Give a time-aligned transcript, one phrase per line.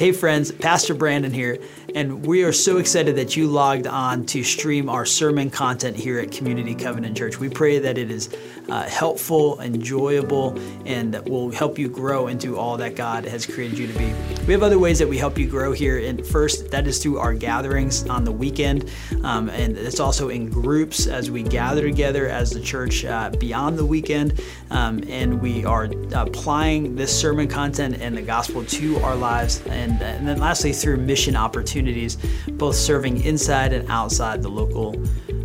[0.00, 1.58] Hey, friends, Pastor Brandon here,
[1.94, 6.18] and we are so excited that you logged on to stream our sermon content here
[6.18, 7.38] at Community Covenant Church.
[7.38, 8.34] We pray that it is
[8.70, 13.88] uh, helpful, enjoyable, and will help you grow into all that God has created you
[13.88, 14.14] to be.
[14.46, 15.98] We have other ways that we help you grow here.
[15.98, 18.90] And first, that is through our gatherings on the weekend,
[19.22, 23.78] um, and it's also in groups as we gather together as the church uh, beyond
[23.78, 24.40] the weekend.
[24.70, 29.60] Um, and we are applying this sermon content and the gospel to our lives.
[29.66, 32.16] And and, and then lastly through mission opportunities,
[32.48, 34.94] both serving inside and outside the local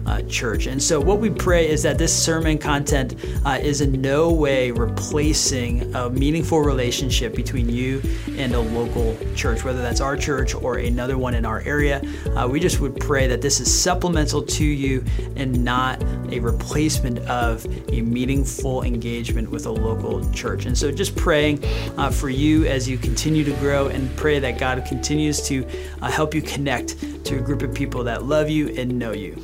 [0.05, 0.67] uh, church.
[0.67, 4.71] And so, what we pray is that this sermon content uh, is in no way
[4.71, 8.01] replacing a meaningful relationship between you
[8.37, 12.01] and a local church, whether that's our church or another one in our area.
[12.35, 15.03] Uh, we just would pray that this is supplemental to you
[15.35, 20.65] and not a replacement of a meaningful engagement with a local church.
[20.65, 21.63] And so, just praying
[21.97, 25.67] uh, for you as you continue to grow and pray that God continues to
[26.01, 29.35] uh, help you connect to a group of people that love you and know you.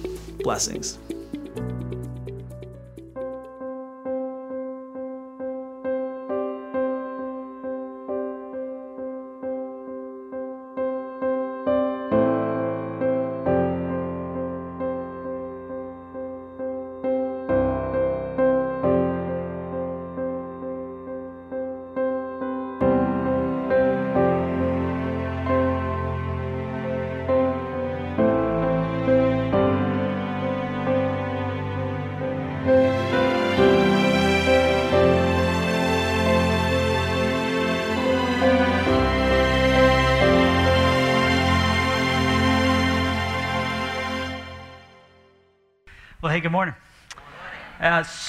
[0.43, 0.97] Blessings.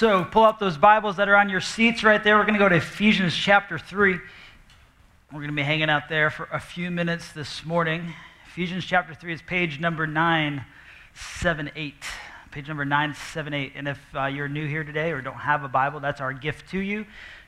[0.03, 2.37] So, pull up those Bibles that are on your seats right there.
[2.37, 4.15] We're going to go to Ephesians chapter 3.
[4.15, 4.21] We're
[5.31, 8.13] going to be hanging out there for a few minutes this morning.
[8.49, 11.95] Ephesians chapter 3 is page number 978.
[12.51, 13.75] Page number 978.
[13.77, 16.69] And if uh, you're new here today or don't have a Bible, that's our gift
[16.71, 17.05] to you.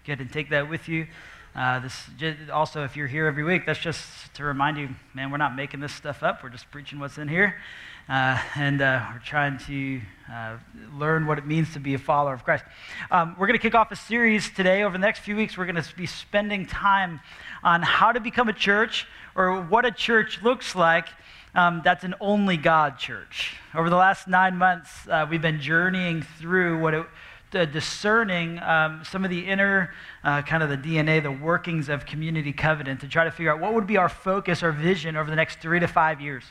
[0.07, 1.09] Go ahead and take that with you.
[1.55, 2.09] Uh, this
[2.53, 5.79] also, if you're here every week, that's just to remind you, man, we're not making
[5.79, 6.43] this stuff up.
[6.43, 7.55] We're just preaching what's in here.
[8.09, 10.01] Uh, and uh, we're trying to
[10.33, 10.57] uh,
[10.93, 12.65] learn what it means to be a follower of Christ.
[13.09, 14.83] Um, we're going to kick off a series today.
[14.83, 17.21] Over the next few weeks, we're going to be spending time
[17.63, 21.07] on how to become a church or what a church looks like.
[21.55, 23.57] Um, that's an only God church.
[23.77, 27.07] Over the last nine months, uh, we've been journeying through what it
[27.55, 29.93] uh, discerning um, some of the inner
[30.23, 33.61] uh, kind of the DNA, the workings of Community Covenant to try to figure out
[33.61, 36.45] what would be our focus, our vision over the next three to five years.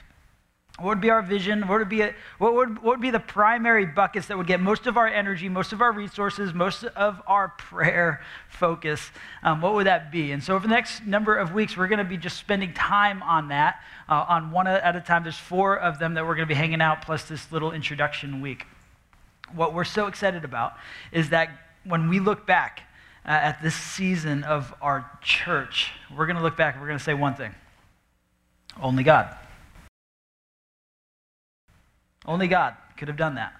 [0.80, 1.68] What would be our vision?
[1.68, 4.60] What would be, a, what would, what would be the primary buckets that would get
[4.60, 9.12] most of our energy, most of our resources, most of our prayer focus?
[9.44, 10.32] Um, what would that be?
[10.32, 13.22] And so, over the next number of weeks, we're going to be just spending time
[13.22, 15.22] on that, uh, on one at a time.
[15.22, 18.42] There's four of them that we're going to be hanging out, plus this little introduction
[18.42, 18.66] week.
[19.56, 20.74] What we're so excited about
[21.12, 21.50] is that
[21.84, 22.82] when we look back
[23.26, 27.00] uh, at this season of our church, we're going to look back and we're going
[27.00, 27.54] to say one thing
[28.82, 29.36] only God.
[32.26, 33.54] Only God could have done that.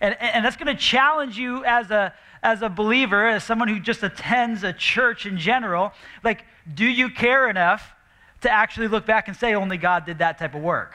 [0.00, 3.80] And, and that's going to challenge you as a, as a believer, as someone who
[3.80, 5.92] just attends a church in general.
[6.22, 7.94] Like, do you care enough
[8.42, 10.94] to actually look back and say, only God did that type of work?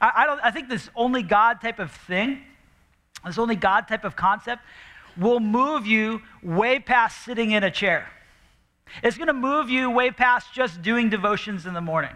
[0.00, 2.42] I, I, don't, I think this only God type of thing,
[3.26, 4.62] this only God type of concept,
[5.16, 8.08] will move you way past sitting in a chair.
[9.02, 12.12] It's going to move you way past just doing devotions in the morning.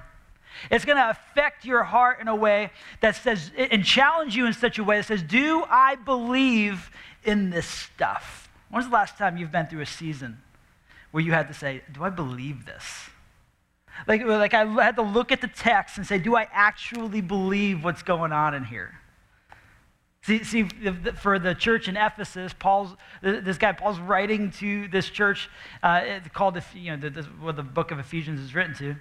[0.70, 2.70] It's going to affect your heart in a way
[3.00, 6.90] that says, and challenge you in such a way that says, Do I believe
[7.24, 8.48] in this stuff?
[8.70, 10.38] When's the last time you've been through a season
[11.10, 12.84] where you had to say, Do I believe this?
[14.06, 17.84] Like, like I had to look at the text and say, Do I actually believe
[17.84, 18.94] what's going on in here?
[20.22, 20.64] See, see,
[21.16, 25.48] for the church in Ephesus, Paul's this guy Paul's writing to this church
[25.82, 28.96] uh, called you know the, what the book of Ephesians is written to,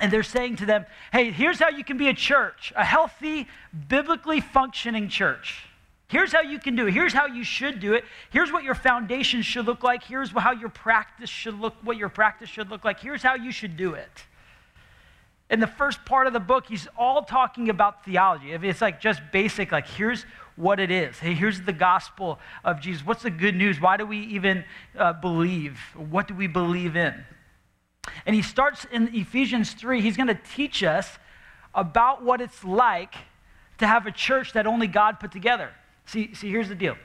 [0.00, 3.46] and they're saying to them, hey, here's how you can be a church, a healthy,
[3.88, 5.66] biblically functioning church.
[6.08, 6.92] Here's how you can do it.
[6.92, 8.04] Here's how you should do it.
[8.30, 10.04] Here's what your foundation should look like.
[10.04, 13.00] Here's how your practice should look, what your practice should look like.
[13.00, 14.10] Here's how you should do it.
[15.48, 18.52] In the first part of the book, he's all talking about theology.
[18.52, 20.26] It's like just basic, like here's
[20.56, 21.18] what it is.
[21.18, 23.04] Hey, here's the gospel of Jesus.
[23.04, 23.80] What's the good news?
[23.80, 24.64] Why do we even
[24.98, 25.78] uh, believe?
[25.96, 27.24] What do we believe in?
[28.26, 31.18] And he starts in Ephesians 3, he's going to teach us
[31.74, 33.14] about what it's like
[33.78, 35.70] to have a church that only God put together.
[36.06, 36.96] See, see here's the deal.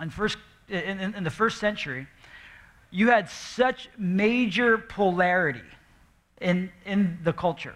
[0.00, 0.38] In, first,
[0.68, 2.06] in, in, in the first century,
[2.90, 5.62] you had such major polarity
[6.40, 7.74] in, in the culture.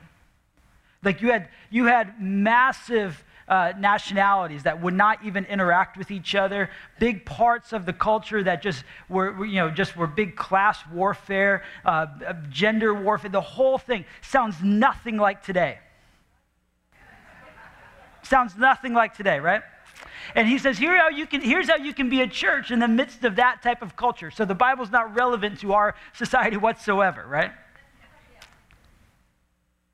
[1.02, 6.34] Like you had, you had massive uh, nationalities that would not even interact with each
[6.34, 10.78] other, big parts of the culture that just were, you know, just were big class
[10.92, 12.06] warfare, uh,
[12.50, 13.30] gender warfare.
[13.30, 15.78] The whole thing sounds nothing like today.
[18.22, 19.62] sounds nothing like today, right?
[20.34, 22.80] And he says, Here how you can, here's how you can be a church in
[22.80, 24.30] the midst of that type of culture.
[24.30, 27.52] So the Bible's not relevant to our society whatsoever, right?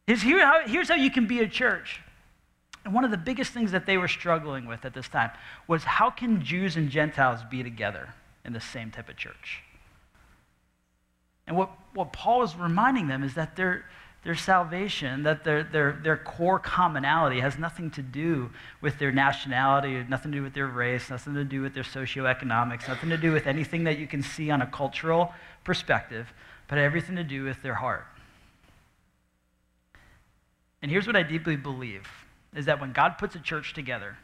[0.06, 2.00] Here's, here how, here's how you can be a church.
[2.84, 5.30] And one of the biggest things that they were struggling with at this time
[5.68, 8.14] was how can Jews and Gentiles be together
[8.44, 9.62] in the same type of church?
[11.46, 13.84] And what, what Paul is reminding them is that their,
[14.24, 18.50] their salvation, that their, their, their core commonality has nothing to do
[18.80, 22.88] with their nationality, nothing to do with their race, nothing to do with their socioeconomics,
[22.88, 25.32] nothing to do with anything that you can see on a cultural
[25.64, 26.32] perspective,
[26.68, 28.06] but everything to do with their heart.
[30.80, 32.08] And here's what I deeply believe
[32.54, 34.16] is that when God puts a church together,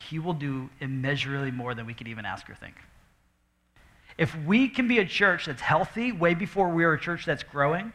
[0.00, 2.76] he will do immeasurably more than we could even ask or think.
[4.16, 7.42] If we can be a church that's healthy way before we are a church that's
[7.42, 7.92] growing,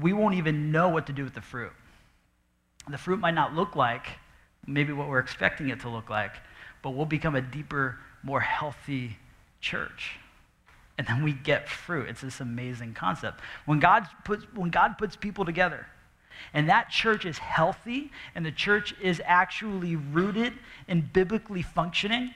[0.00, 1.72] we won't even know what to do with the fruit.
[2.88, 4.06] The fruit might not look like
[4.66, 6.32] maybe what we're expecting it to look like,
[6.82, 9.16] but we'll become a deeper, more healthy
[9.60, 10.18] church.
[10.98, 12.08] And then we get fruit.
[12.08, 13.40] It's this amazing concept.
[13.66, 15.86] When God puts, when God puts people together,
[16.54, 20.52] and that church is healthy and the church is actually rooted
[20.86, 22.34] and biblically functioning,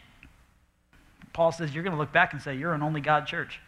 [1.32, 3.60] Paul says you're going to look back and say, You're an only God church.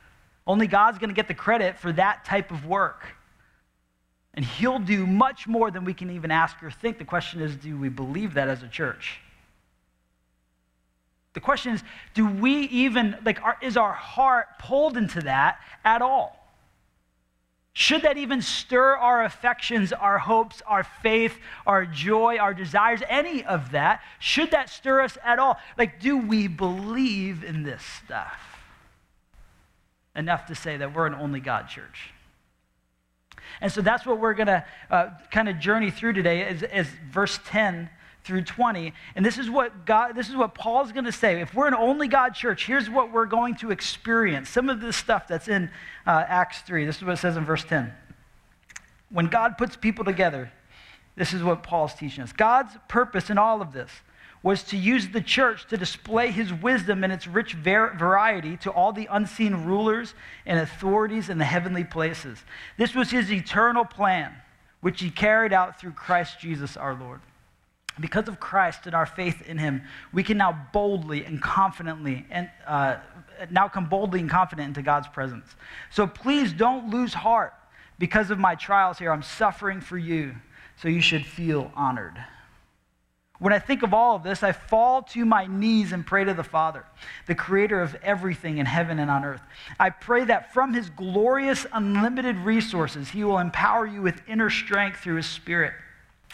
[0.47, 3.07] Only God's going to get the credit for that type of work.
[4.35, 6.99] And He'll do much more than we can even ask or think.
[6.99, 9.21] The question is, do we believe that as a church?
[11.33, 11.83] The question is,
[12.15, 16.44] do we even, like, are, is our heart pulled into that at all?
[17.77, 21.37] Should that even stir our affections, our hopes, our faith,
[21.67, 24.01] our joy, our desires, any of that?
[24.21, 25.59] Should that stir us at all?
[25.77, 28.41] Like, do we believe in this stuff?
[30.15, 32.11] Enough to say that we're an only God church.
[33.61, 36.87] And so that's what we're going to uh, kind of journey through today is, is
[37.11, 37.91] verse 10
[38.25, 38.93] through 20.
[39.15, 41.41] And this is what God, this is what Paul's going to say.
[41.41, 44.49] If we're an only God church, here's what we're going to experience.
[44.49, 45.71] Some of this stuff that's in
[46.07, 46.87] uh, Acts 3.
[46.87, 47.93] This is what it says in verse 10.
[49.11, 50.51] When God puts people together,
[51.17, 52.33] this is what Paul's teaching us.
[52.33, 53.91] God's purpose in all of this
[54.43, 58.93] was to use the church to display his wisdom and its rich variety to all
[58.93, 62.39] the unseen rulers and authorities in the heavenly places.
[62.77, 64.35] This was his eternal plan,
[64.83, 67.21] which he carried out through Christ Jesus our Lord.
[68.01, 69.83] Because of Christ and our faith in him,
[70.13, 72.97] we can now boldly and confidently and uh,
[73.51, 75.47] now come boldly and confident into God's presence.
[75.91, 77.55] So please don't lose heart
[77.99, 79.13] because of my trials here.
[79.13, 80.35] I'm suffering for you,
[80.77, 82.17] so you should feel honored.
[83.39, 86.35] When I think of all of this, I fall to my knees and pray to
[86.35, 86.85] the Father,
[87.27, 89.43] the creator of everything in heaven and on earth.
[89.79, 95.01] I pray that from his glorious, unlimited resources, he will empower you with inner strength
[95.01, 95.75] through his Spirit.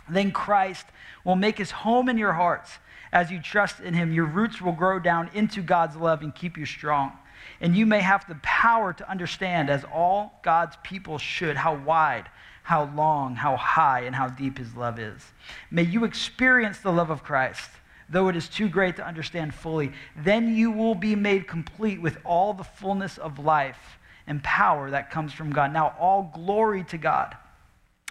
[0.09, 0.87] Then Christ
[1.25, 2.79] will make his home in your hearts.
[3.13, 6.57] As you trust in him, your roots will grow down into God's love and keep
[6.57, 7.13] you strong.
[7.61, 12.29] And you may have the power to understand, as all God's people should, how wide,
[12.63, 15.23] how long, how high, and how deep his love is.
[15.71, 17.71] May you experience the love of Christ,
[18.09, 19.93] though it is too great to understand fully.
[20.17, 25.11] Then you will be made complete with all the fullness of life and power that
[25.11, 25.73] comes from God.
[25.73, 27.37] Now, all glory to God,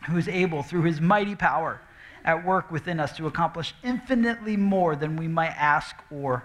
[0.07, 1.81] who is able, through his mighty power,
[2.23, 6.43] at work within us to accomplish infinitely more than we might ask or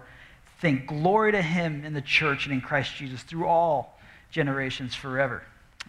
[0.60, 0.86] think.
[0.86, 3.98] Glory to him in the church and in Christ Jesus through all
[4.30, 5.42] generations forever.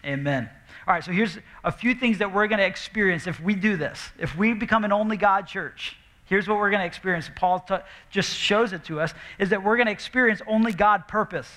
[0.04, 0.50] Amen.
[0.88, 3.78] All right, so here's a few things that we're going to experience if we do
[3.78, 4.10] this.
[4.20, 7.30] If we become an only God church, here's what we're going to experience.
[7.36, 7.76] Paul t-
[8.12, 11.48] just shows it to us is that we're going to experience only God purpose.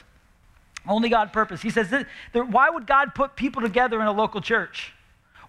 [0.86, 1.60] Only God purpose.
[1.60, 4.94] He says, that, why would God put people together in a local church?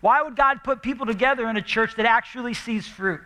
[0.02, 3.22] Why would God put people together in a church that actually sees fruit?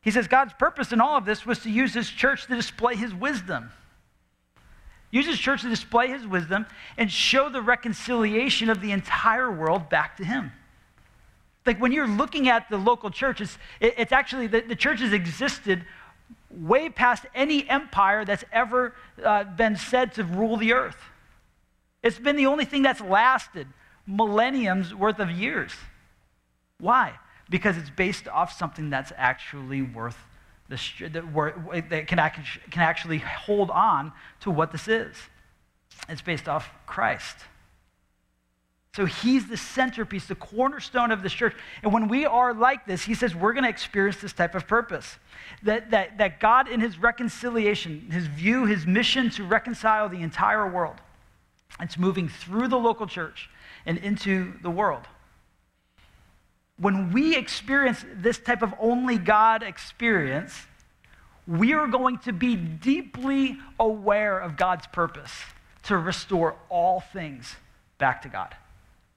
[0.00, 2.94] He says God's purpose in all of this was to use his church to display
[2.94, 3.70] his wisdom.
[5.10, 6.66] Use his church to display his wisdom
[6.96, 10.52] and show the reconciliation of the entire world back to him.
[11.64, 15.12] Like when you're looking at the local church, it's, it's actually, the, the church has
[15.12, 15.84] existed
[16.50, 20.96] way past any empire that's ever uh, been said to rule the earth.
[22.02, 23.66] It's been the only thing that's lasted
[24.06, 25.72] millenniums worth of years.
[26.78, 27.14] Why?
[27.48, 30.18] Because it's based off something that's actually worth
[30.68, 30.78] the,
[31.12, 32.18] that, that can,
[32.70, 35.16] can actually hold on to what this is.
[36.08, 37.36] It's based off Christ.
[38.94, 41.54] So he's the centerpiece, the cornerstone of this church.
[41.82, 44.66] And when we are like this, he says we're going to experience this type of
[44.66, 45.18] purpose.
[45.62, 50.66] That, that, that God, in his reconciliation, his view, his mission to reconcile the entire
[50.66, 50.96] world,
[51.78, 53.50] it's moving through the local church
[53.86, 55.04] and into the world.
[56.78, 60.66] When we experience this type of only God experience,
[61.46, 65.32] we are going to be deeply aware of God's purpose
[65.84, 67.56] to restore all things
[67.98, 68.54] back to God.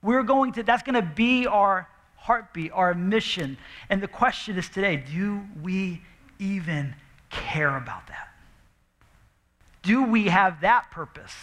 [0.02, 3.58] We're going to, that's going to be our heartbeat, our mission.
[3.90, 6.02] And the question is today do we
[6.38, 6.96] even
[7.30, 8.30] care about that?
[9.82, 11.34] Do we have that purpose?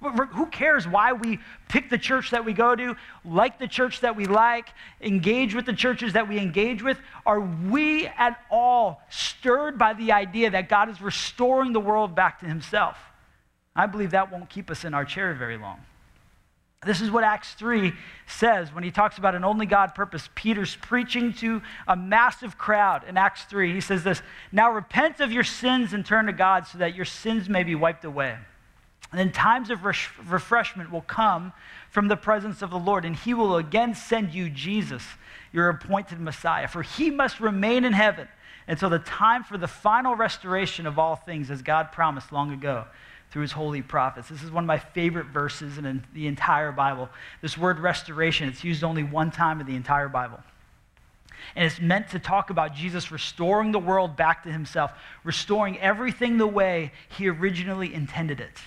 [0.00, 1.38] Who cares why we
[1.68, 4.68] pick the church that we go to, like the church that we like,
[5.00, 6.98] engage with the churches that we engage with?
[7.24, 12.40] Are we at all stirred by the idea that God is restoring the world back
[12.40, 12.98] to Himself?
[13.74, 15.80] I believe that won't keep us in our chair very long.
[16.84, 17.92] This is what Acts 3
[18.26, 20.28] says when he talks about an only God purpose.
[20.34, 23.72] Peter's preaching to a massive crowd in Acts 3.
[23.72, 24.20] He says this
[24.52, 27.74] Now repent of your sins and turn to God so that your sins may be
[27.74, 28.36] wiped away.
[29.12, 31.52] And then times of refreshment will come
[31.90, 35.02] from the presence of the Lord, and he will again send you Jesus,
[35.52, 36.68] your appointed Messiah.
[36.68, 38.28] For he must remain in heaven
[38.68, 42.84] until the time for the final restoration of all things, as God promised long ago
[43.30, 44.28] through his holy prophets.
[44.28, 47.08] This is one of my favorite verses in the entire Bible.
[47.42, 50.40] This word restoration, it's used only one time in the entire Bible.
[51.54, 56.38] And it's meant to talk about Jesus restoring the world back to himself, restoring everything
[56.38, 58.58] the way he originally intended it.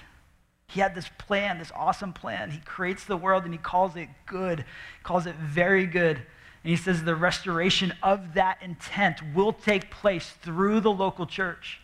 [0.69, 2.51] He had this plan, this awesome plan.
[2.51, 4.65] He creates the world and he calls it good,
[5.01, 6.17] calls it very good.
[6.17, 11.81] And he says the restoration of that intent will take place through the local church.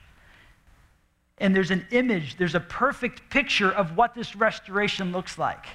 [1.39, 5.65] And there's an image, there's a perfect picture of what this restoration looks like.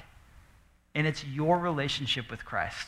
[0.95, 2.87] And it's your relationship with Christ.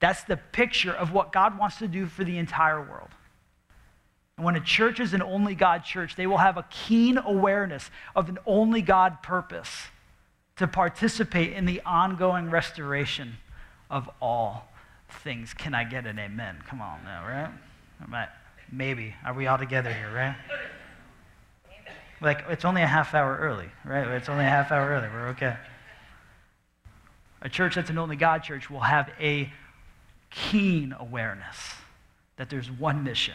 [0.00, 3.10] That's the picture of what God wants to do for the entire world.
[4.36, 7.90] And when a church is an only God church, they will have a keen awareness
[8.16, 9.88] of an only God purpose
[10.56, 13.34] to participate in the ongoing restoration
[13.90, 14.68] of all
[15.08, 15.52] things.
[15.54, 16.58] Can I get an amen?
[16.66, 17.50] Come on now,
[18.08, 18.28] right?
[18.70, 19.14] Maybe.
[19.24, 20.36] Are we all together here, right?
[22.20, 24.06] Like, it's only a half hour early, right?
[24.08, 25.08] It's only a half hour early.
[25.08, 25.56] We're okay.
[27.42, 29.52] A church that's an only God church will have a
[30.30, 31.56] keen awareness
[32.36, 33.34] that there's one mission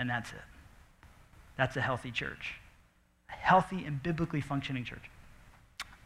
[0.00, 0.40] and that's it.
[1.58, 2.54] That's a healthy church,
[3.28, 5.10] a healthy and biblically functioning church.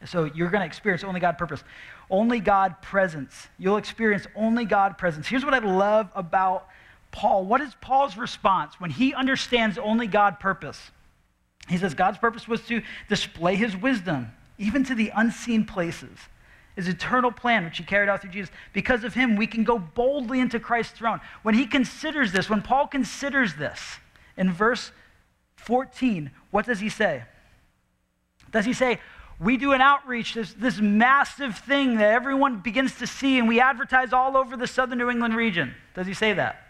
[0.06, 1.62] So you're going to experience only God purpose,
[2.10, 3.46] only God presence.
[3.56, 5.28] You'll experience only God presence.
[5.28, 6.66] Here's what I love about
[7.12, 7.44] Paul.
[7.44, 10.90] What is Paul's response when he understands only God purpose?
[11.68, 16.18] He says God's purpose was to display his wisdom, even to the unseen places
[16.76, 18.52] his eternal plan, which he carried out through Jesus.
[18.72, 21.20] Because of him, we can go boldly into Christ's throne.
[21.42, 23.98] When he considers this, when Paul considers this,
[24.36, 24.90] in verse
[25.56, 27.22] 14, what does he say?
[28.50, 29.00] Does he say,
[29.40, 33.60] we do an outreach, this, this massive thing that everyone begins to see, and we
[33.60, 35.74] advertise all over the southern New England region?
[35.94, 36.60] Does he say that?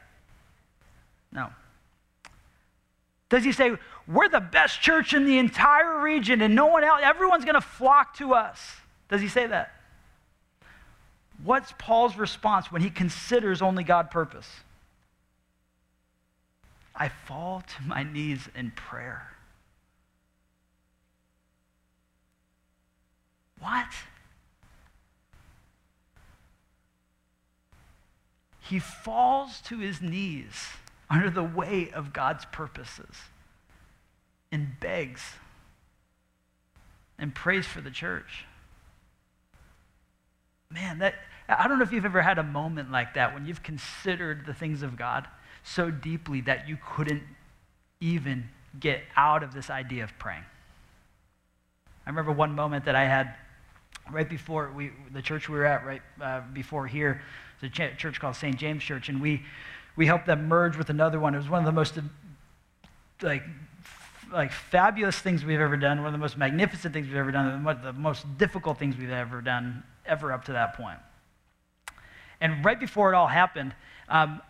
[1.33, 1.51] No.
[3.29, 7.01] Does he say, we're the best church in the entire region and no one else,
[7.03, 8.77] everyone's going to flock to us?
[9.09, 9.73] Does he say that?
[11.43, 14.49] What's Paul's response when he considers only God purpose?
[16.95, 19.29] I fall to my knees in prayer.
[23.59, 23.88] What?
[28.61, 30.69] He falls to his knees
[31.11, 33.17] under the weight of God's purposes
[34.50, 35.23] and begs
[37.19, 38.45] and prays for the church
[40.71, 41.14] man, that,
[41.49, 44.54] I don't know if you've ever had a moment like that when you've considered the
[44.54, 45.28] things of God
[45.62, 47.23] so deeply that you couldn't
[48.00, 50.44] even get out of this idea of praying.
[52.06, 53.35] I remember one moment that I had
[54.11, 57.23] right before we, the church we were at, right uh, before here,
[57.54, 58.56] it's a ch- church called St.
[58.56, 59.42] James Church, and we,
[59.97, 61.35] we helped them merge with another one.
[61.35, 61.99] It was one of the most
[63.23, 63.42] like
[64.33, 67.62] like fabulous things we've ever done, one of the most magnificent things we've ever done,
[67.62, 70.99] one of the most difficult things we've ever done, ever up to that point.
[72.41, 73.75] And right before it all happened,
[74.09, 74.41] um,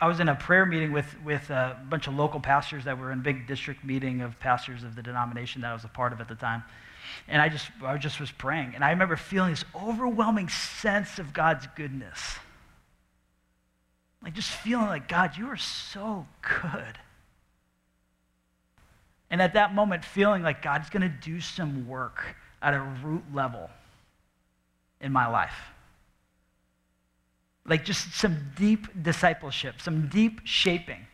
[0.00, 3.12] I was in a prayer meeting with, with a bunch of local pastors that were
[3.12, 6.12] in a big district meeting of pastors of the denomination that I was a part
[6.12, 6.62] of at the time.
[7.28, 8.72] And I just, I just was praying.
[8.74, 12.36] And I remember feeling this overwhelming sense of God's goodness.
[14.22, 16.98] Like just feeling like, God, you are so good.
[19.30, 23.24] And at that moment, feeling like God's going to do some work at a root
[23.32, 23.70] level
[25.00, 25.54] in my life.
[27.66, 31.06] Like just some deep discipleship, some deep shaping.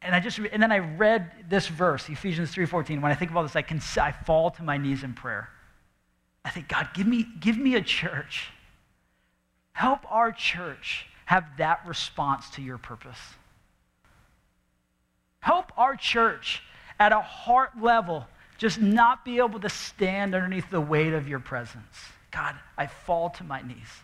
[0.00, 3.00] And I just and then I read this verse, Ephesians 3:14.
[3.00, 5.48] When I think all this, I can I fall to my knees in prayer.
[6.44, 8.50] I think, God, give me, give me a church.
[9.72, 13.18] Help our church have that response to your purpose.
[15.40, 16.62] Help our church
[16.98, 18.26] at a heart level
[18.58, 21.96] just not be able to stand underneath the weight of your presence.
[22.32, 24.02] God, I fall to my knees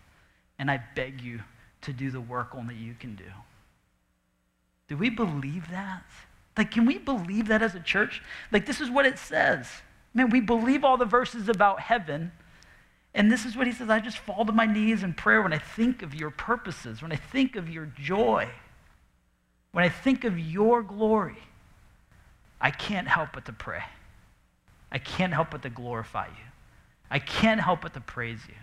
[0.58, 1.40] and I beg you
[1.82, 3.24] to do the work only you can do.
[4.88, 6.04] Do we believe that?
[6.56, 8.22] Like, can we believe that as a church?
[8.50, 9.68] Like, this is what it says.
[10.12, 12.32] Man, we believe all the verses about heaven.
[13.14, 15.52] And this is what he says I just fall to my knees in prayer when
[15.52, 18.48] I think of your purposes, when I think of your joy,
[19.72, 21.38] when I think of your glory.
[22.60, 23.84] I can't help but to pray.
[24.90, 26.48] I can't help but to glorify you.
[27.10, 28.54] I can't help but to praise you.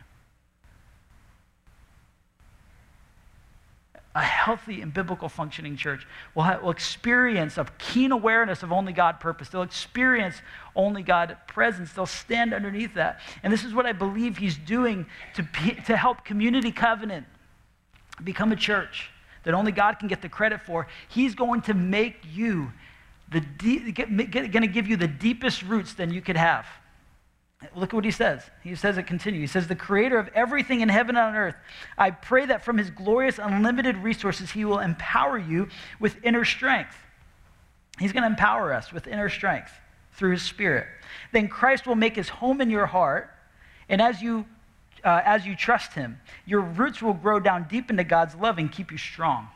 [4.16, 8.94] a healthy and biblical functioning church will, have, will experience a keen awareness of only
[8.94, 9.50] God purpose.
[9.50, 10.42] They'll experience
[10.74, 11.92] only God presence.
[11.92, 13.20] They'll stand underneath that.
[13.44, 15.46] And this is what I believe he's doing to,
[15.86, 17.26] to help Community Covenant
[18.24, 19.12] become a church
[19.44, 20.88] that only God can get the credit for.
[21.10, 22.72] He's going to make you
[23.32, 26.66] the going to give you the deepest roots than you could have.
[27.76, 28.44] Look at what he says.
[28.64, 29.40] He says it continue.
[29.40, 31.56] He says, The creator of everything in heaven and on earth,
[31.98, 35.70] I pray that from his glorious, unlimited resources, he will empower you
[36.00, 36.96] with inner strength.
[38.00, 39.72] He's going to empower us with inner strength
[40.14, 40.88] through his spirit.
[41.32, 43.32] Then Christ will make his home in your heart,
[43.88, 44.46] and as you
[45.04, 48.72] uh, as you trust him, your roots will grow down deep into God's love and
[48.72, 49.48] keep you strong.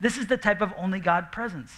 [0.00, 1.72] This is the type of only God presence.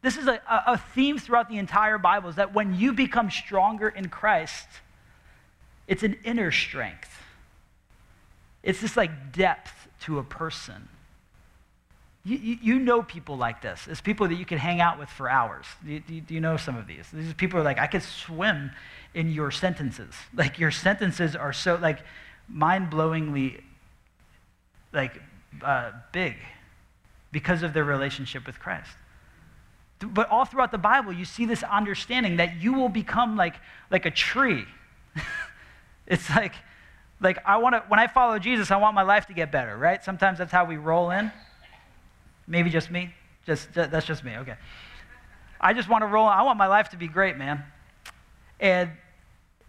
[0.00, 3.88] This is a, a theme throughout the entire Bible is that when you become stronger
[3.88, 4.66] in Christ,
[5.88, 7.10] it's an inner strength.
[8.62, 10.88] It's this like depth to a person.
[12.24, 13.88] You, you, you, know people like this.
[13.88, 15.64] It's people that you can hang out with for hours.
[15.84, 17.06] Do, do, do you know some of these?
[17.12, 18.70] These people are like, I could swim
[19.14, 20.14] in your sentences.
[20.34, 22.00] Like your sentences are so like
[22.48, 23.62] mind-blowingly
[24.92, 25.20] like
[25.62, 26.36] uh, big
[27.32, 28.90] because of their relationship with Christ.
[30.00, 33.54] But all throughout the Bible, you see this understanding that you will become like,
[33.90, 34.64] like a tree.
[36.06, 36.54] it's like,
[37.20, 39.76] like I want to, when I follow Jesus, I want my life to get better,
[39.76, 40.04] right?
[40.04, 41.32] Sometimes that's how we roll in.
[42.46, 43.12] Maybe just me.
[43.44, 44.36] Just, that's just me.
[44.36, 44.54] Okay.
[45.60, 46.26] I just want to roll.
[46.26, 47.64] I want my life to be great, man.
[48.60, 48.90] And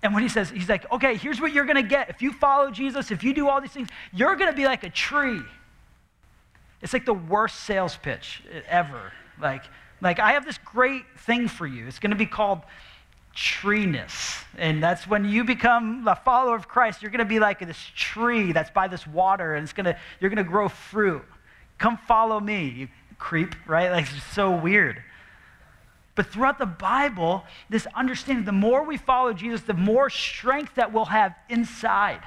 [0.02, 2.10] and when he says, he's like, okay, here's what you're going to get.
[2.10, 4.84] If you follow Jesus, if you do all these things, you're going to be like
[4.84, 5.42] a tree.
[6.82, 9.12] It's like the worst sales pitch ever.
[9.42, 9.64] Like,
[10.02, 11.88] like, I have this great thing for you.
[11.88, 12.62] It's going to be called
[13.34, 14.44] treeness.
[14.58, 17.80] And that's when you become a follower of Christ, you're going to be like this
[17.96, 21.24] tree that's by this water and it's going to, you're going to grow fruit.
[21.78, 23.92] Come follow me, you creep, right?
[23.92, 25.02] Like, it's so weird.
[26.16, 30.92] But throughout the Bible, this understanding, the more we follow Jesus, the more strength that
[30.92, 32.22] we'll have inside.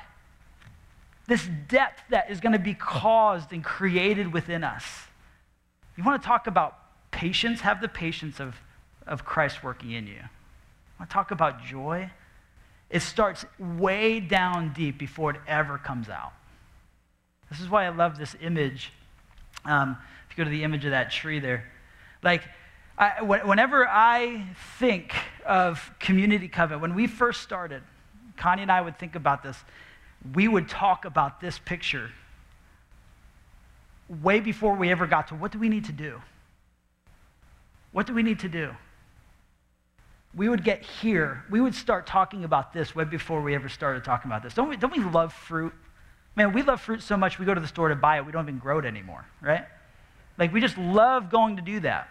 [1.27, 4.85] This depth that is going to be caused and created within us.
[5.97, 6.79] You want to talk about
[7.13, 8.57] patience, have the patience of,
[9.07, 10.21] of Christ working in you.
[10.99, 12.11] I talk about joy.
[12.91, 16.33] It starts way down deep before it ever comes out.
[17.49, 18.93] This is why I love this image.
[19.65, 19.97] Um,
[20.29, 21.65] if you go to the image of that tree there,
[22.23, 22.43] like,
[22.99, 24.47] I, whenever I
[24.79, 25.15] think
[25.47, 27.83] of community covenant, when we first started,
[28.37, 29.57] Connie and I would think about this.
[30.35, 32.11] We would talk about this picture
[34.23, 36.21] way before we ever got to what do we need to do?
[37.93, 38.71] What do we need to do?
[40.35, 41.45] We would get here.
[41.51, 44.55] We would start talking about this way before we ever started talking about this.
[44.55, 45.75] Don't we, don't we love fruit?
[46.35, 48.25] Man, we love fruit so much we go to the store to buy it.
[48.25, 49.67] We don't even grow it anymore, right?
[50.39, 52.09] Like, we just love going to do that.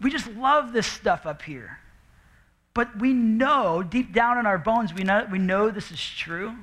[0.00, 1.80] We just love this stuff up here.
[2.72, 6.54] But we know, deep down in our bones, we know, we know this is true.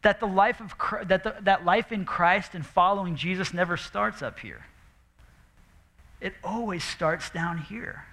[0.00, 0.74] That the life of
[1.08, 4.64] that, the, that life in Christ and following Jesus never starts up here
[6.26, 8.04] it always starts down here.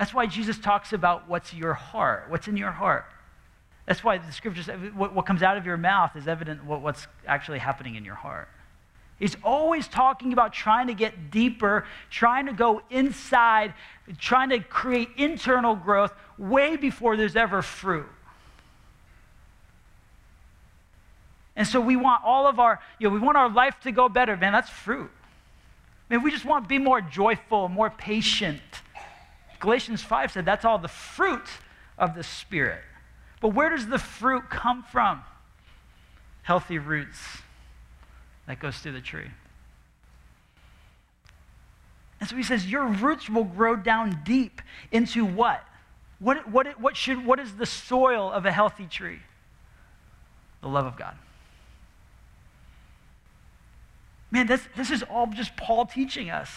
[0.00, 3.04] That's why Jesus talks about what's your heart, what's in your heart.
[3.86, 7.06] That's why the scriptures, what, what comes out of your mouth is evident what, what's
[7.24, 8.48] actually happening in your heart.
[9.20, 13.74] He's always talking about trying to get deeper, trying to go inside,
[14.18, 18.08] trying to create internal growth way before there's ever fruit.
[21.54, 24.08] And so we want all of our, you know, we want our life to go
[24.08, 24.36] better.
[24.36, 25.12] Man, that's fruit.
[26.10, 28.60] Mean, we just want to be more joyful, more patient,
[29.64, 31.48] Galatians 5 said that's all the fruit
[31.96, 32.82] of the Spirit.
[33.40, 35.22] But where does the fruit come from?
[36.42, 37.18] Healthy roots
[38.46, 39.30] that goes through the tree.
[42.20, 44.60] And so he says, Your roots will grow down deep
[44.92, 45.64] into what?
[46.18, 49.20] What, what, what, should, what is the soil of a healthy tree?
[50.60, 51.16] The love of God.
[54.34, 56.50] Man, this, this is all just Paul teaching us.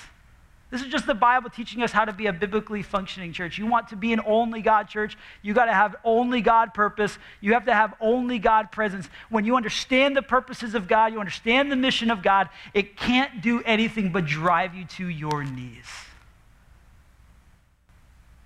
[0.71, 3.59] This is just the Bible teaching us how to be a biblically functioning church.
[3.59, 7.19] You want to be an only God church, you got to have only God purpose.
[7.39, 9.07] You have to have only God presence.
[9.29, 13.43] When you understand the purposes of God, you understand the mission of God, it can't
[13.43, 15.85] do anything but drive you to your knees.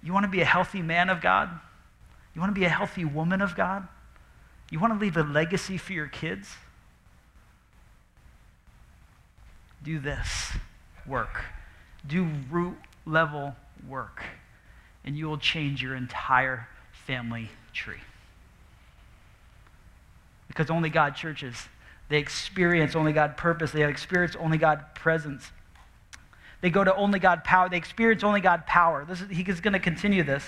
[0.04, 1.50] You want to be a healthy man of God?
[2.36, 3.88] You want to be a healthy woman of God?
[4.70, 6.50] You want to leave a legacy for your kids?
[9.84, 10.52] Do this
[11.08, 11.44] work.
[12.08, 13.56] Do root level
[13.88, 14.24] work,
[15.04, 18.02] and you will change your entire family tree.
[20.48, 21.56] Because only God churches,
[22.10, 25.50] they experience only God purpose, they experience only God presence.
[26.62, 29.06] They go to only God power, they experience only God power.
[29.06, 30.44] This is, he is going to continue this.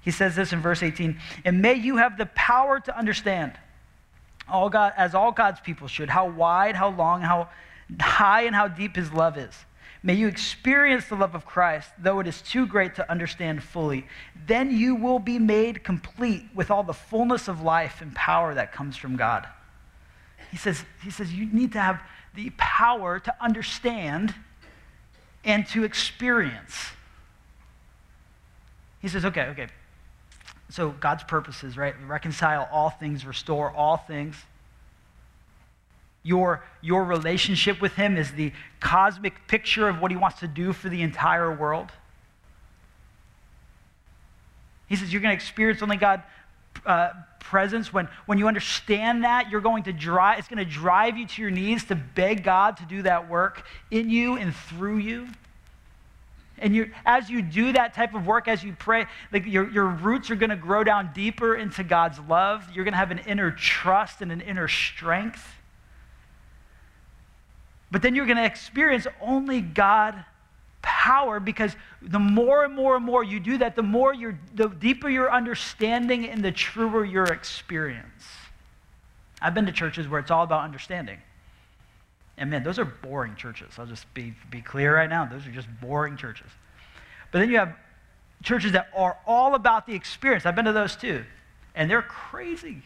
[0.00, 3.52] He says this in verse 18, and may you have the power to understand,
[4.48, 7.48] all God, as all God's people should, how wide, how long, how
[8.00, 9.54] high and how deep his love is.
[10.02, 14.06] May you experience the love of Christ, though it is too great to understand fully.
[14.46, 18.72] Then you will be made complete with all the fullness of life and power that
[18.72, 19.46] comes from God.
[20.50, 22.00] He says, he says you need to have
[22.34, 24.34] the power to understand
[25.44, 26.90] and to experience.
[29.00, 29.66] He says, okay, okay.
[30.70, 31.94] So God's purposes, right?
[32.06, 34.36] Reconcile all things, restore all things
[36.22, 40.72] your, your relationship with Him is the cosmic picture of what He wants to do
[40.72, 41.90] for the entire world.
[44.88, 46.22] He says you're going to experience only God
[46.86, 47.92] uh, presence.
[47.92, 51.42] When, when you understand that, you're going to drive, it's going to drive you to
[51.42, 55.28] your knees to beg God to do that work in you and through you.
[56.60, 59.86] And you, as you do that type of work, as you pray, like your, your
[59.86, 62.64] roots are going to grow down deeper into God's love.
[62.74, 65.46] You're going to have an inner trust and an inner strength.
[67.90, 70.24] But then you're going to experience only God
[70.82, 74.68] power because the more and more and more you do that, the more you're, the
[74.68, 78.24] deeper your understanding and the truer your experience.
[79.40, 81.18] I've been to churches where it's all about understanding.
[82.36, 83.74] And man, those are boring churches.
[83.78, 85.24] I'll just be, be clear right now.
[85.24, 86.46] Those are just boring churches.
[87.32, 87.74] But then you have
[88.42, 90.46] churches that are all about the experience.
[90.46, 91.24] I've been to those too.
[91.74, 92.82] And they're crazy.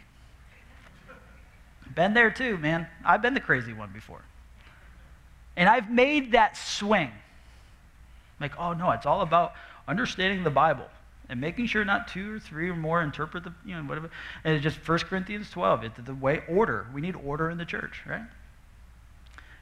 [1.94, 2.86] Been there too, man.
[3.04, 4.22] I've been the crazy one before.
[5.56, 7.10] And I've made that swing.
[8.40, 9.52] Like, oh no, it's all about
[9.86, 10.88] understanding the Bible
[11.28, 14.10] and making sure not two or three or more interpret the, you know, whatever.
[14.44, 15.84] And it's just 1 Corinthians 12.
[15.84, 16.86] It's the way order.
[16.92, 18.22] We need order in the church, right?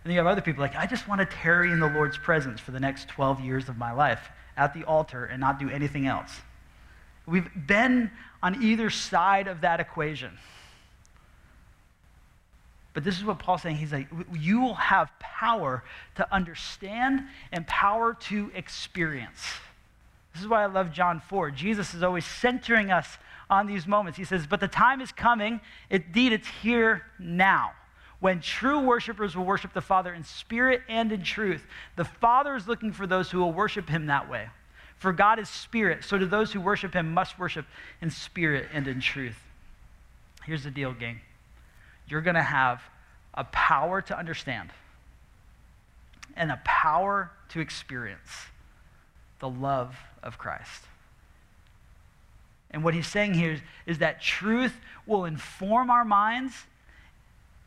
[0.03, 2.59] And you have other people like, I just want to tarry in the Lord's presence
[2.59, 6.07] for the next 12 years of my life at the altar and not do anything
[6.07, 6.41] else.
[7.27, 8.11] We've been
[8.43, 10.39] on either side of that equation.
[13.01, 13.77] But this is what Paul's saying.
[13.77, 14.09] He's like,
[14.39, 15.83] you will have power
[16.17, 19.41] to understand and power to experience.
[20.35, 21.51] This is why I love John 4.
[21.51, 23.17] Jesus is always centering us
[23.49, 24.19] on these moments.
[24.19, 27.73] He says, But the time is coming, indeed, it's here now,
[28.21, 31.67] when true worshipers will worship the Father in spirit and in truth.
[31.97, 34.51] The Father is looking for those who will worship him that way.
[34.99, 37.65] For God is spirit, so do those who worship him must worship
[38.03, 39.39] in spirit and in truth.
[40.45, 41.23] Here's the deal, gang
[42.11, 42.83] you're going to have
[43.35, 44.71] a power to understand
[46.37, 48.47] and a power to experience
[49.41, 50.85] the love of Christ.
[52.71, 54.75] And what he's saying here is, is, that truth
[55.07, 56.55] will inform our minds,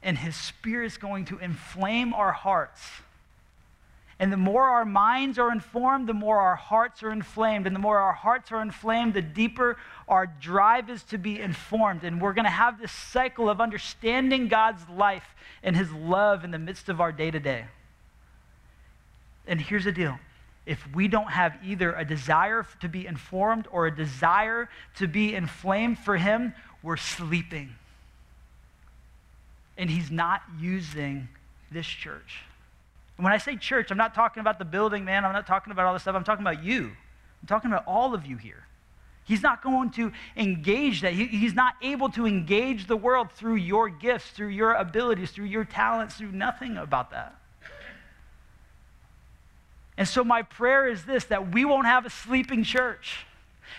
[0.01, 2.82] and his spirit is going to inflame our hearts
[4.19, 7.65] and the more our minds are informed, the more our hearts are inflamed.
[7.65, 12.04] And the more our hearts are inflamed, the deeper our drive is to be informed.
[12.04, 15.26] And we're going to have this cycle of understanding God's life
[15.63, 17.65] and his love in the midst of our day to day.
[19.47, 20.19] And here's the deal
[20.65, 25.36] if we don't have either a desire to be informed or a desire to be
[25.36, 27.76] inflamed for him, we're sleeping.
[29.78, 31.28] And he's not using
[31.71, 32.43] this church.
[33.17, 35.26] And when I say church, I'm not talking about the building, man.
[35.26, 36.15] I'm not talking about all this stuff.
[36.15, 36.91] I'm talking about you.
[37.41, 38.65] I'm talking about all of you here.
[39.26, 41.13] He's not going to engage that.
[41.13, 45.45] He, he's not able to engage the world through your gifts, through your abilities, through
[45.45, 47.36] your talents, through nothing about that.
[49.97, 53.26] And so, my prayer is this that we won't have a sleeping church.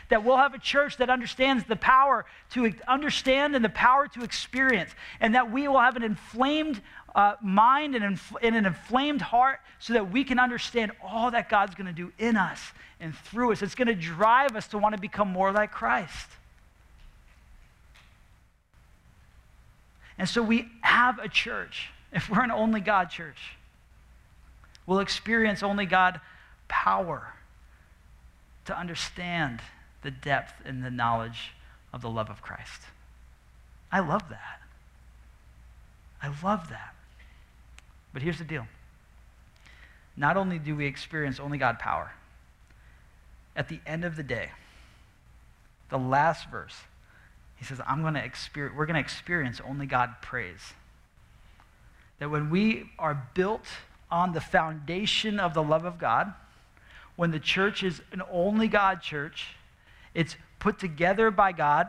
[0.09, 4.23] That we'll have a church that understands the power to understand and the power to
[4.23, 6.81] experience, and that we will have an inflamed
[7.14, 11.48] uh, mind and, inf- and an inflamed heart so that we can understand all that
[11.48, 13.62] God's going to do in us and through us.
[13.62, 16.29] It's going to drive us to want to become more like Christ.
[20.18, 21.90] And so we have a church.
[22.12, 23.57] If we're an only God church,
[24.87, 26.20] we'll experience only God
[26.68, 27.35] power
[28.66, 29.61] to understand
[30.03, 31.53] the depth and the knowledge
[31.92, 32.83] of the love of Christ.
[33.90, 34.61] I love that.
[36.22, 36.93] I love that.
[38.14, 38.66] But here's the deal
[40.16, 42.12] not only do we experience only God power,
[43.57, 44.50] at the end of the day,
[45.90, 46.74] the last verse,
[47.57, 50.72] he says, I'm going to experience, we're going to experience only God praise.
[52.20, 53.66] That when we are built
[54.11, 56.33] on the foundation of the love of God,
[57.16, 59.57] when the church is an only God church,
[60.14, 61.88] it's put together by God,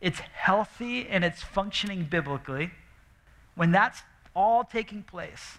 [0.00, 2.70] it's healthy and it's functioning biblically,
[3.56, 4.02] when that's
[4.34, 5.58] all taking place,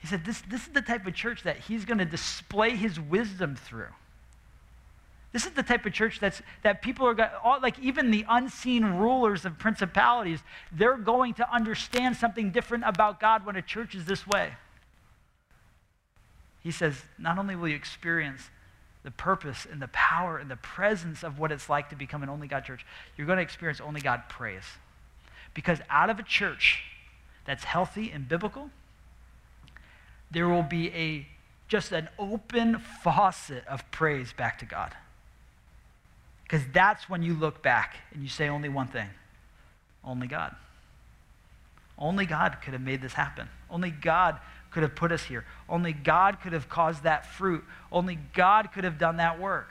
[0.00, 2.98] he said, this, this is the type of church that he's going to display his
[2.98, 3.86] wisdom through.
[5.32, 8.84] This is the type of church that's, that people are, all, like even the unseen
[8.84, 10.40] rulers of principalities,
[10.72, 14.52] they're going to understand something different about God when a church is this way.
[16.62, 18.50] He says, not only will you experience
[19.04, 22.28] the purpose and the power and the presence of what it's like to become an
[22.28, 22.84] only God church,
[23.16, 24.64] you're going to experience only God praise.
[25.54, 26.82] Because out of a church
[27.44, 28.70] that's healthy and biblical,
[30.30, 31.26] there will be a
[31.68, 34.94] just an open faucet of praise back to God.
[36.42, 39.08] Because that's when you look back and you say only one thing
[40.04, 40.54] only God.
[41.98, 43.48] Only God could have made this happen.
[43.70, 44.38] Only God
[44.70, 45.44] could have put us here.
[45.68, 47.62] Only God could have caused that fruit.
[47.92, 49.70] Only God could have done that work.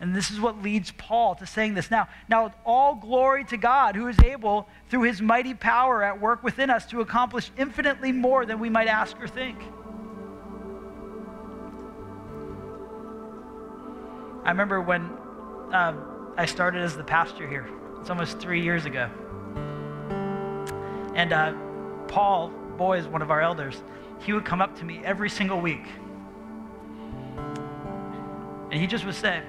[0.00, 1.90] And this is what leads Paul to saying this.
[1.90, 6.44] Now, now all glory to God who is able, through his mighty power at work
[6.44, 9.58] within us, to accomplish infinitely more than we might ask or think.
[14.44, 15.02] I remember when
[15.72, 15.94] uh,
[16.36, 17.68] I started as the pastor here.
[18.00, 19.10] It's almost three years ago.
[21.14, 21.52] And uh,
[22.06, 23.82] Paul Boy is one of our elders.
[24.20, 25.84] He would come up to me every single week.
[28.70, 29.42] And he just would say,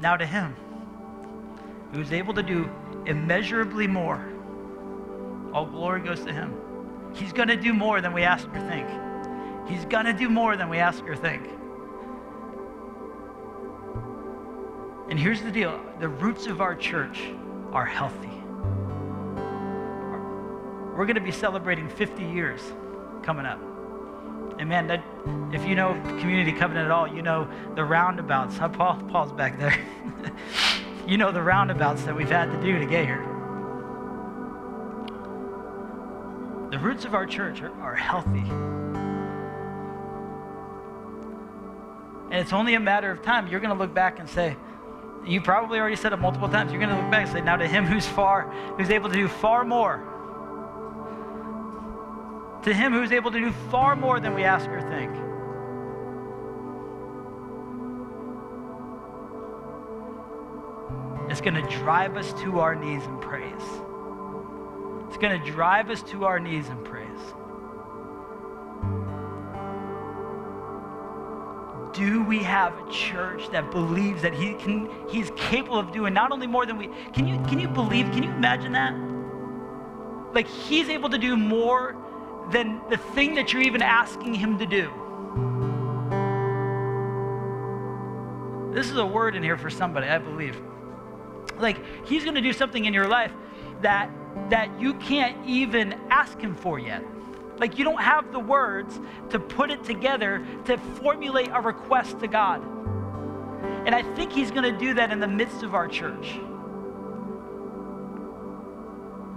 [0.00, 0.56] Now to him,
[1.92, 2.70] who's able to do
[3.06, 4.32] immeasurably more,
[5.52, 6.56] all glory goes to him.
[7.14, 8.88] He's going to do more than we ask or think.
[9.68, 11.48] He's going to do more than we ask or think.
[15.10, 17.20] And here's the deal the roots of our church
[17.72, 18.28] are healthy.
[20.96, 22.60] We're going to be celebrating 50 years
[23.22, 23.69] coming up.
[24.60, 25.02] And man, that,
[25.54, 28.58] if you know Community Covenant at all, you know the roundabouts.
[28.58, 29.02] Huh, Paul?
[29.08, 29.74] Paul's back there.
[31.08, 33.22] you know the roundabouts that we've had to do to get here.
[36.70, 38.44] The roots of our church are, are healthy.
[42.30, 43.48] And it's only a matter of time.
[43.48, 44.58] You're going to look back and say,
[45.24, 46.70] you probably already said it multiple times.
[46.70, 48.42] You're going to look back and say, now to him who's far,
[48.76, 50.09] who's able to do far more
[52.62, 55.10] to him who's able to do far more than we ask or think.
[61.30, 63.54] It's going to drive us to our knees in praise.
[65.08, 67.06] It's going to drive us to our knees in praise.
[71.92, 76.30] Do we have a church that believes that he can he's capable of doing not
[76.30, 78.94] only more than we can you can you believe can you imagine that?
[80.32, 81.96] Like he's able to do more
[82.50, 84.90] than the thing that you're even asking Him to do.
[88.74, 90.60] This is a word in here for somebody, I believe.
[91.58, 93.32] Like, He's going to do something in your life
[93.82, 94.10] that,
[94.50, 97.04] that you can't even ask Him for yet.
[97.58, 98.98] Like, you don't have the words
[99.30, 102.62] to put it together to formulate a request to God.
[103.86, 106.38] And I think He's going to do that in the midst of our church.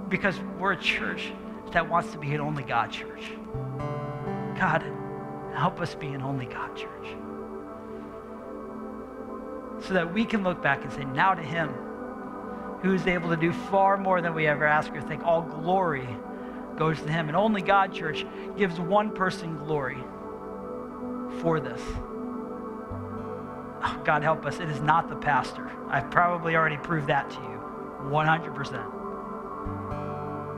[0.09, 1.33] Because we're a church
[1.73, 3.31] that wants to be an only God church.
[4.57, 4.83] God,
[5.53, 7.07] help us be an only God church.
[9.85, 11.69] So that we can look back and say, now to Him
[12.81, 15.23] who is able to do far more than we ever ask or think.
[15.23, 16.07] All glory
[16.77, 17.27] goes to Him.
[17.27, 18.25] And only God church
[18.57, 20.03] gives one person glory
[21.41, 21.81] for this.
[23.85, 24.59] Oh, God help us.
[24.59, 25.71] It is not the pastor.
[25.89, 27.59] I've probably already proved that to you
[28.09, 29.03] 100%.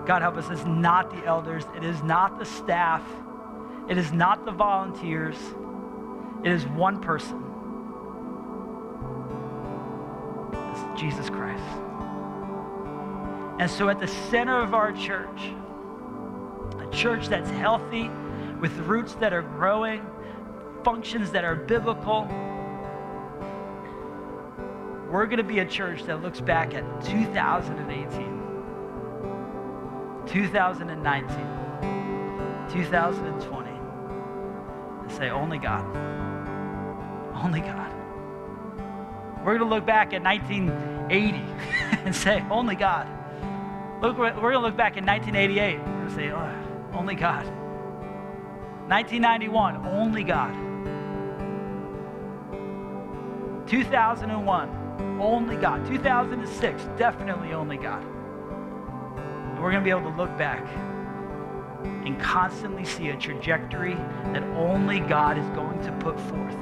[0.05, 3.01] God help us, it's not the elders, it is not the staff,
[3.87, 5.37] It is not the volunteers,
[6.43, 7.43] it is one person.
[10.53, 11.63] It's Jesus Christ.
[13.59, 15.53] And so, at the center of our church,
[16.79, 18.09] a church that's healthy,
[18.59, 20.05] with roots that are growing,
[20.83, 22.27] functions that are biblical,
[25.09, 28.34] we're going to be a church that looks back at 2018,
[30.35, 31.29] 2019,
[32.69, 35.85] 2020, and say, only God.
[37.41, 37.89] Only God.
[39.45, 41.37] We're going to look back at 1980
[42.03, 43.07] and say, only God.
[44.01, 45.77] Look, we're going to look back in 1988.
[45.79, 47.45] We're going to say, oh, only God.
[48.89, 50.53] 1991, only God.
[53.69, 55.87] 2001, only God.
[55.87, 58.05] 2006, definitely only God.
[59.55, 60.67] And we're going to be able to look back
[62.05, 63.95] and constantly see a trajectory
[64.33, 66.57] that only God is going to put forth.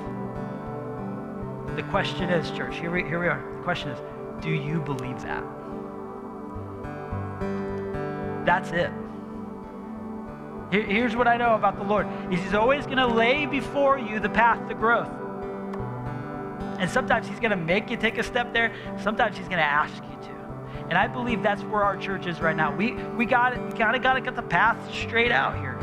[1.75, 3.41] The question is, church, here we, here we are.
[3.57, 3.99] The question is,
[4.43, 5.43] do you believe that?
[8.45, 8.91] That's it.
[10.69, 12.07] Here's what I know about the Lord.
[12.29, 15.09] He's always going to lay before you the path to growth.
[16.79, 18.71] And sometimes he's going to make you take a step there.
[19.01, 20.32] Sometimes he's going to ask you to.
[20.93, 22.71] And I believe that's where our church is right now.
[22.71, 23.75] We we got it.
[23.75, 25.75] Kind of got to get the path straight out here.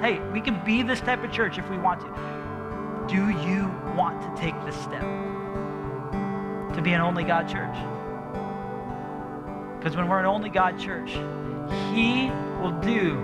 [0.00, 3.12] Hey, we can be this type of church if we want to.
[3.12, 5.02] Do you want to take this step
[6.72, 7.74] to be an only God church?
[9.80, 11.10] Because when we're an only God church,
[11.92, 12.30] He
[12.62, 13.18] will do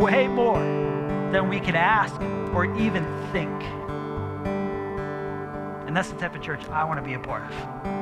[0.00, 0.62] way more
[1.32, 2.14] than we can ask
[2.54, 3.50] or even think.
[5.88, 8.01] And that's the type of church I want to be a part of.